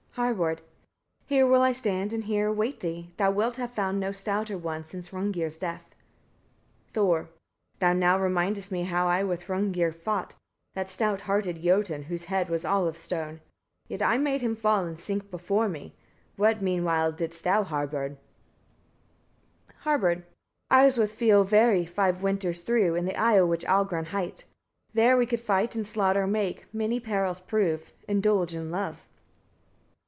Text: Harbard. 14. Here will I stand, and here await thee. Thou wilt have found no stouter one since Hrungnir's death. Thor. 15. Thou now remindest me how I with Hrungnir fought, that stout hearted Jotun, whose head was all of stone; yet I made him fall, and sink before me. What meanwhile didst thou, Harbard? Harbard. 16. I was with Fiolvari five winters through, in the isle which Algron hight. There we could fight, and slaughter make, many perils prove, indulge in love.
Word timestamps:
Harbard. 0.15 0.57
14. 0.59 0.65
Here 1.27 1.47
will 1.47 1.61
I 1.61 1.71
stand, 1.71 2.11
and 2.11 2.25
here 2.25 2.47
await 2.47 2.81
thee. 2.81 3.11
Thou 3.15 3.31
wilt 3.31 3.55
have 3.55 3.71
found 3.71 3.97
no 3.97 4.11
stouter 4.11 4.57
one 4.57 4.83
since 4.83 5.07
Hrungnir's 5.07 5.55
death. 5.55 5.95
Thor. 6.91 7.21
15. 7.21 7.37
Thou 7.79 7.93
now 7.93 8.19
remindest 8.19 8.73
me 8.73 8.83
how 8.83 9.07
I 9.07 9.23
with 9.23 9.43
Hrungnir 9.43 9.93
fought, 9.93 10.35
that 10.73 10.89
stout 10.89 11.21
hearted 11.21 11.63
Jotun, 11.63 12.03
whose 12.03 12.25
head 12.25 12.49
was 12.49 12.65
all 12.65 12.89
of 12.89 12.97
stone; 12.97 13.39
yet 13.87 14.01
I 14.01 14.17
made 14.17 14.41
him 14.41 14.53
fall, 14.53 14.85
and 14.85 14.99
sink 14.99 15.31
before 15.31 15.69
me. 15.69 15.95
What 16.35 16.61
meanwhile 16.61 17.13
didst 17.13 17.45
thou, 17.45 17.63
Harbard? 17.63 18.17
Harbard. 19.79 20.19
16. 20.23 20.33
I 20.71 20.85
was 20.85 20.97
with 20.97 21.17
Fiolvari 21.17 21.87
five 21.87 22.21
winters 22.21 22.59
through, 22.61 22.95
in 22.95 23.05
the 23.05 23.15
isle 23.15 23.47
which 23.47 23.63
Algron 23.63 24.07
hight. 24.07 24.43
There 24.93 25.15
we 25.15 25.25
could 25.25 25.39
fight, 25.41 25.73
and 25.73 25.87
slaughter 25.87 26.27
make, 26.27 26.65
many 26.73 26.99
perils 26.99 27.39
prove, 27.39 27.93
indulge 28.09 28.53
in 28.53 28.71
love. 28.71 29.07